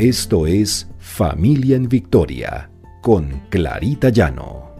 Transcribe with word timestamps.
Esto 0.00 0.46
es 0.46 0.88
Familia 0.98 1.76
en 1.76 1.86
Victoria 1.86 2.70
con 3.02 3.42
Clarita 3.50 4.08
Llano. 4.08 4.74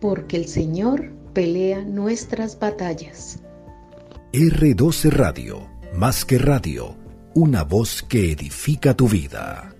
Porque 0.00 0.36
el 0.36 0.46
Señor 0.46 1.10
pelea 1.32 1.82
nuestras 1.82 2.56
batallas. 2.56 3.42
R12 4.32 5.10
Radio, 5.10 5.68
más 5.92 6.24
que 6.24 6.38
radio, 6.38 6.94
una 7.34 7.64
voz 7.64 8.04
que 8.04 8.30
edifica 8.30 8.94
tu 8.94 9.08
vida. 9.08 9.74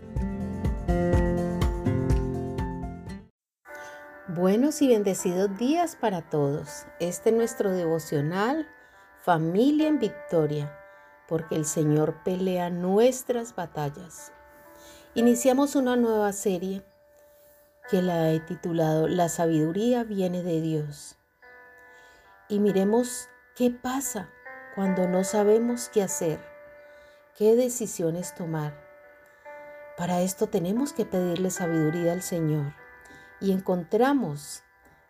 Buenos 4.27 4.83
y 4.83 4.89
bendecidos 4.89 5.57
días 5.57 5.95
para 5.95 6.23
todos. 6.23 6.85
Este 6.99 7.31
es 7.31 7.37
nuestro 7.37 7.71
devocional 7.71 8.67
Familia 9.25 9.87
en 9.87 10.01
Victoria 10.01 10.77
porque 11.29 11.57
el 11.57 11.65
Señor 11.65 12.23
pelea 12.25 12.71
nuestras 12.71 13.55
batallas. 13.55 14.33
Iniciamos 15.15 15.77
una 15.77 15.97
nueva 15.97 16.33
serie 16.33 16.85
que 17.91 18.03
la 18.03 18.31
he 18.33 18.41
titulado 18.41 19.09
La 19.09 19.29
sabiduría 19.29 20.05
viene 20.05 20.43
de 20.43 20.61
Dios. 20.61 21.17
Y 22.49 22.59
miremos 22.61 23.29
qué 23.55 23.71
pasa 23.71 24.29
cuando 24.75 25.09
no 25.09 25.25
sabemos 25.25 25.89
qué 25.89 26.03
hacer, 26.03 26.41
qué 27.37 27.57
decisiones 27.57 28.35
tomar. 28.35 28.85
Para 29.97 30.21
esto 30.21 30.49
tenemos 30.49 30.93
que 30.93 31.07
pedirle 31.07 31.51
sabiduría 31.51 32.13
al 32.13 32.23
Señor 32.23 32.75
y 33.41 33.53
encontramos 33.53 34.63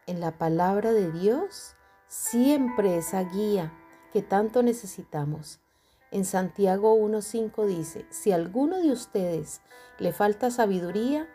en 0.07 0.21
la 0.21 0.39
palabra 0.39 0.93
de 0.93 1.11
Dios 1.11 1.75
siempre 2.07 2.97
esa 2.97 3.25
guía 3.25 3.73
que 4.13 4.23
tanto 4.23 4.63
necesitamos 4.63 5.61
en 6.17 6.25
Santiago 6.25 6.97
1.5 6.97 7.67
dice, 7.67 8.07
si 8.09 8.33
a 8.33 8.37
alguno 8.37 8.79
de 8.79 8.91
ustedes 8.91 9.61
le 9.99 10.15
falta 10.15 10.51
sabiduría, 10.51 11.29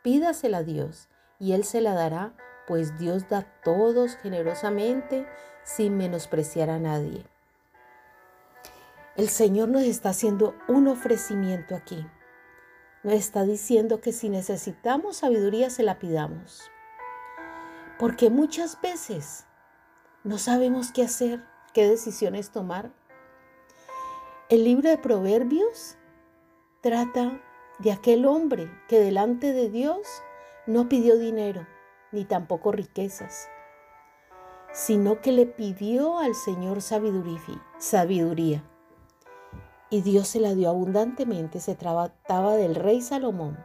pídasela 0.00 0.58
a 0.58 0.62
Dios 0.62 1.10
y 1.38 1.52
Él 1.52 1.64
se 1.64 1.82
la 1.82 1.92
dará, 1.92 2.32
pues 2.66 2.98
Dios 2.98 3.28
da 3.28 3.40
a 3.40 3.62
todos 3.62 4.16
generosamente 4.16 5.26
sin 5.64 5.98
menospreciar 5.98 6.70
a 6.70 6.78
nadie. 6.78 7.26
El 9.16 9.28
Señor 9.28 9.68
nos 9.68 9.82
está 9.82 10.08
haciendo 10.08 10.54
un 10.66 10.88
ofrecimiento 10.88 11.76
aquí. 11.76 12.06
Nos 13.02 13.12
está 13.12 13.44
diciendo 13.44 14.00
que 14.00 14.12
si 14.12 14.30
necesitamos 14.30 15.18
sabiduría 15.18 15.68
se 15.68 15.82
la 15.82 15.98
pidamos. 15.98 16.62
Porque 17.98 18.30
muchas 18.30 18.80
veces 18.80 19.44
no 20.24 20.38
sabemos 20.38 20.90
qué 20.90 21.02
hacer, 21.02 21.44
qué 21.74 21.86
decisiones 21.86 22.48
tomar 22.48 22.92
el 24.52 24.64
libro 24.64 24.90
de 24.90 24.98
Proverbios 24.98 25.96
trata 26.82 27.40
de 27.78 27.90
aquel 27.90 28.26
hombre 28.26 28.70
que 28.86 29.00
delante 29.00 29.54
de 29.54 29.70
Dios 29.70 30.06
no 30.66 30.90
pidió 30.90 31.16
dinero 31.16 31.66
ni 32.10 32.26
tampoco 32.26 32.70
riquezas, 32.70 33.48
sino 34.70 35.22
que 35.22 35.32
le 35.32 35.46
pidió 35.46 36.18
al 36.18 36.34
Señor 36.34 36.82
sabiduría. 36.82 38.62
Y 39.88 40.02
Dios 40.02 40.28
se 40.28 40.38
la 40.38 40.54
dio 40.54 40.68
abundantemente, 40.68 41.58
se 41.58 41.74
trataba 41.74 42.54
del 42.54 42.74
rey 42.74 43.00
Salomón. 43.00 43.56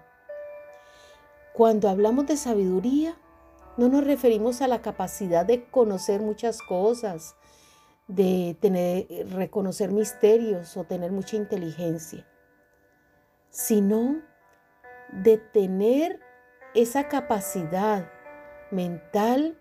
Cuando 1.53 1.89
hablamos 1.89 2.27
de 2.27 2.37
sabiduría, 2.37 3.17
no 3.75 3.89
nos 3.89 4.05
referimos 4.05 4.61
a 4.61 4.69
la 4.69 4.81
capacidad 4.81 5.45
de 5.45 5.69
conocer 5.69 6.21
muchas 6.21 6.61
cosas, 6.61 7.35
de 8.07 8.57
tener, 8.61 9.07
reconocer 9.31 9.91
misterios 9.91 10.77
o 10.77 10.85
tener 10.85 11.11
mucha 11.11 11.35
inteligencia, 11.35 12.25
sino 13.49 14.21
de 15.11 15.37
tener 15.37 16.19
esa 16.73 17.07
capacidad 17.07 18.09
mental 18.71 19.57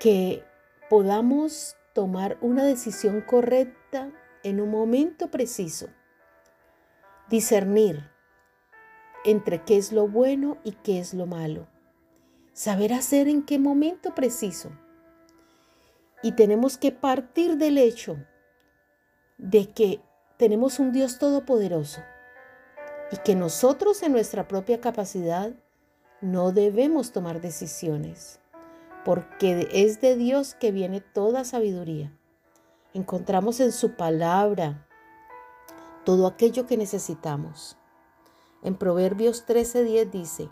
que 0.00 0.44
podamos 0.88 1.76
tomar 1.92 2.38
una 2.40 2.64
decisión 2.64 3.20
correcta 3.20 4.10
en 4.42 4.60
un 4.60 4.70
momento 4.70 5.30
preciso. 5.30 5.88
Discernir 7.28 8.10
entre 9.24 9.62
qué 9.64 9.76
es 9.76 9.92
lo 9.92 10.08
bueno 10.08 10.58
y 10.64 10.72
qué 10.72 11.00
es 11.00 11.12
lo 11.12 11.26
malo. 11.26 11.66
Saber 12.52 12.92
hacer 12.92 13.28
en 13.28 13.44
qué 13.44 13.58
momento 13.58 14.14
preciso 14.14 14.70
y 16.22 16.32
tenemos 16.32 16.78
que 16.78 16.92
partir 16.92 17.56
del 17.56 17.78
hecho 17.78 18.16
de 19.38 19.70
que 19.70 20.00
tenemos 20.36 20.78
un 20.78 20.92
Dios 20.92 21.18
todopoderoso 21.18 22.00
y 23.12 23.16
que 23.18 23.34
nosotros 23.34 24.02
en 24.02 24.12
nuestra 24.12 24.48
propia 24.48 24.80
capacidad 24.80 25.52
no 26.20 26.52
debemos 26.52 27.12
tomar 27.12 27.40
decisiones, 27.40 28.40
porque 29.04 29.68
es 29.72 30.00
de 30.00 30.16
Dios 30.16 30.54
que 30.54 30.72
viene 30.72 31.00
toda 31.00 31.44
sabiduría. 31.44 32.12
Encontramos 32.94 33.60
en 33.60 33.70
su 33.70 33.94
palabra 33.94 34.86
todo 36.04 36.26
aquello 36.26 36.66
que 36.66 36.76
necesitamos. 36.76 37.76
En 38.62 38.74
Proverbios 38.74 39.46
13:10 39.46 40.10
dice, 40.10 40.50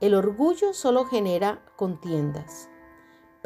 el 0.00 0.14
orgullo 0.14 0.72
solo 0.72 1.04
genera 1.04 1.62
contiendas 1.76 2.70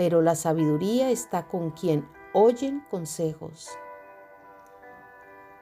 pero 0.01 0.23
la 0.23 0.35
sabiduría 0.35 1.11
está 1.11 1.47
con 1.47 1.73
quien 1.73 2.09
oyen 2.33 2.83
consejos. 2.91 3.69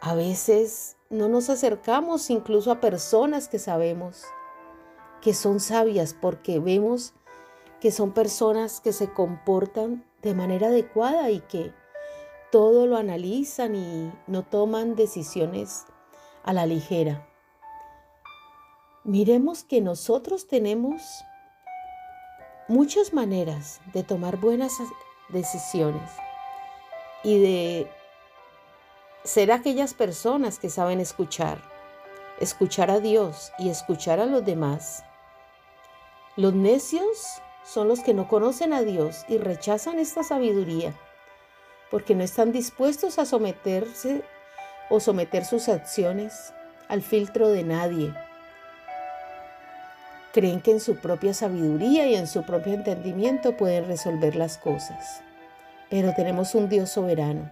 A 0.00 0.14
veces 0.14 0.96
no 1.10 1.28
nos 1.28 1.50
acercamos 1.50 2.30
incluso 2.30 2.70
a 2.70 2.78
personas 2.78 3.48
que 3.48 3.58
sabemos 3.58 4.22
que 5.20 5.34
son 5.34 5.58
sabias 5.58 6.14
porque 6.14 6.60
vemos 6.60 7.14
que 7.80 7.90
son 7.90 8.12
personas 8.12 8.80
que 8.80 8.92
se 8.92 9.12
comportan 9.12 10.04
de 10.22 10.34
manera 10.34 10.68
adecuada 10.68 11.32
y 11.32 11.40
que 11.40 11.74
todo 12.52 12.86
lo 12.86 12.96
analizan 12.96 13.74
y 13.74 14.12
no 14.28 14.44
toman 14.44 14.94
decisiones 14.94 15.84
a 16.44 16.52
la 16.52 16.64
ligera. 16.64 17.28
Miremos 19.02 19.64
que 19.64 19.80
nosotros 19.80 20.46
tenemos 20.46 21.02
muchas 22.68 23.14
maneras 23.14 23.80
de 23.94 24.02
tomar 24.02 24.36
buenas 24.36 24.74
decisiones 25.30 26.10
y 27.24 27.40
de 27.40 27.90
ser 29.24 29.50
aquellas 29.50 29.94
personas 29.94 30.58
que 30.58 30.68
saben 30.68 31.00
escuchar, 31.00 31.62
escuchar 32.40 32.90
a 32.90 33.00
Dios 33.00 33.52
y 33.58 33.70
escuchar 33.70 34.20
a 34.20 34.26
los 34.26 34.44
demás. 34.44 35.02
Los 36.36 36.54
necios 36.54 37.40
son 37.64 37.88
los 37.88 38.00
que 38.00 38.14
no 38.14 38.28
conocen 38.28 38.74
a 38.74 38.82
Dios 38.82 39.24
y 39.28 39.38
rechazan 39.38 39.98
esta 39.98 40.22
sabiduría 40.22 40.94
porque 41.90 42.14
no 42.14 42.22
están 42.22 42.52
dispuestos 42.52 43.18
a 43.18 43.24
someterse 43.24 44.22
o 44.90 45.00
someter 45.00 45.46
sus 45.46 45.70
acciones 45.70 46.52
al 46.88 47.00
filtro 47.00 47.48
de 47.48 47.64
nadie 47.64 48.14
Creen 50.32 50.60
que 50.60 50.72
en 50.72 50.80
su 50.80 50.96
propia 50.96 51.32
sabiduría 51.32 52.06
y 52.06 52.14
en 52.14 52.26
su 52.26 52.42
propio 52.44 52.74
entendimiento 52.74 53.56
pueden 53.56 53.86
resolver 53.86 54.36
las 54.36 54.58
cosas. 54.58 55.22
Pero 55.88 56.12
tenemos 56.14 56.54
un 56.54 56.68
Dios 56.68 56.90
soberano. 56.90 57.50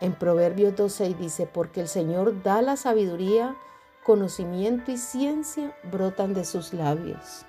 En 0.00 0.12
Proverbios 0.12 0.74
2.6 0.74 1.16
dice, 1.16 1.46
porque 1.46 1.80
el 1.80 1.88
Señor 1.88 2.42
da 2.42 2.62
la 2.62 2.76
sabiduría, 2.76 3.56
conocimiento 4.04 4.92
y 4.92 4.98
ciencia 4.98 5.74
brotan 5.90 6.34
de 6.34 6.44
sus 6.44 6.72
labios. 6.72 7.46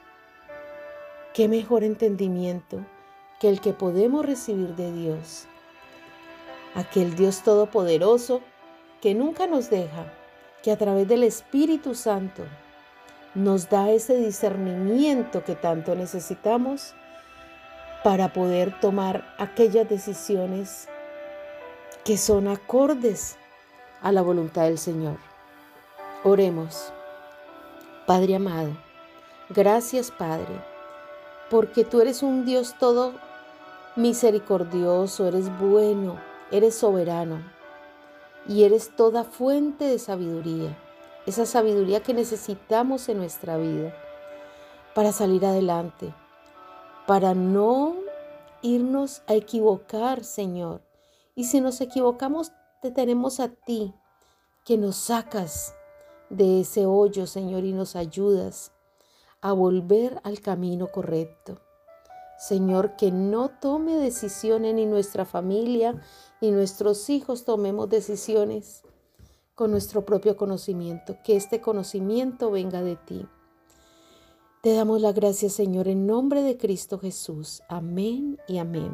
¿Qué 1.34 1.48
mejor 1.48 1.84
entendimiento 1.84 2.80
que 3.40 3.50
el 3.50 3.62
que 3.62 3.74
podemos 3.74 4.26
recibir 4.26 4.76
de 4.76 4.92
Dios? 4.92 5.46
Aquel 6.74 7.16
Dios 7.16 7.44
todopoderoso 7.44 8.42
que 9.02 9.14
nunca 9.14 9.46
nos 9.46 9.70
deja, 9.70 10.12
que 10.64 10.72
a 10.72 10.78
través 10.78 11.08
del 11.08 11.24
Espíritu 11.24 11.94
Santo 11.94 12.44
nos 13.38 13.70
da 13.70 13.92
ese 13.92 14.16
discernimiento 14.16 15.44
que 15.44 15.56
tanto 15.56 15.94
necesitamos 15.94 16.96
para 18.04 18.34
poder 18.34 18.80
tomar 18.80 19.36
aquellas 19.38 19.88
decisiones 19.88 20.88
que 22.04 22.18
son 22.18 22.48
acordes 22.48 23.38
a 24.02 24.12
la 24.12 24.24
voluntad 24.24 24.64
del 24.64 24.80
Señor. 24.80 25.18
Oremos. 26.24 26.92
Padre 28.08 28.38
amado, 28.38 28.72
gracias 29.50 30.10
Padre, 30.10 30.60
porque 31.52 31.84
tú 31.84 32.02
eres 32.02 32.24
un 32.24 32.44
Dios 32.44 32.74
todo 32.80 33.14
misericordioso, 33.96 35.28
eres 35.28 35.56
bueno, 35.60 36.20
eres 36.50 36.74
soberano 36.74 37.44
y 38.48 38.64
eres 38.64 38.96
toda 38.96 39.26
fuente 39.26 39.86
de 39.86 40.00
sabiduría 40.00 40.76
esa 41.28 41.46
sabiduría 41.46 42.02
que 42.02 42.14
necesitamos 42.14 43.10
en 43.10 43.18
nuestra 43.18 43.58
vida 43.58 43.94
para 44.96 45.12
salir 45.12 45.46
adelante, 45.46 46.14
para 47.06 47.36
no 47.36 47.98
irnos 48.62 49.22
a 49.28 49.36
equivocar, 49.36 50.24
Señor. 50.24 50.82
Y 51.36 51.44
si 51.44 51.60
nos 51.60 51.82
equivocamos, 51.82 52.54
te 52.82 52.92
tenemos 52.92 53.42
a 53.42 53.50
ti, 53.50 53.94
que 54.64 54.78
nos 54.78 54.96
sacas 54.96 55.76
de 56.30 56.62
ese 56.62 56.86
hoyo, 56.86 57.28
Señor, 57.28 57.66
y 57.66 57.74
nos 57.74 57.98
ayudas 57.98 58.72
a 59.42 59.52
volver 59.52 60.22
al 60.24 60.40
camino 60.40 60.88
correcto. 60.88 61.60
Señor, 62.40 62.96
que 62.96 63.12
no 63.12 63.50
tome 63.50 63.98
decisiones 63.98 64.74
ni 64.76 64.86
nuestra 64.86 65.26
familia 65.26 66.02
ni 66.40 66.52
nuestros 66.52 67.10
hijos 67.10 67.44
tomemos 67.44 67.90
decisiones 67.90 68.84
con 69.58 69.72
nuestro 69.72 70.06
propio 70.06 70.38
conocimiento, 70.38 71.18
que 71.24 71.36
este 71.36 71.62
conocimiento 71.62 72.52
venga 72.52 72.84
de 72.84 72.96
ti. 72.96 73.26
Te 74.62 74.72
damos 74.74 75.02
la 75.02 75.14
gracia, 75.14 75.50
Señor, 75.50 75.88
en 75.88 76.06
nombre 76.06 76.44
de 76.44 76.58
Cristo 76.58 77.00
Jesús. 77.00 77.64
Amén 77.68 78.38
y 78.48 78.60
amén. 78.60 78.94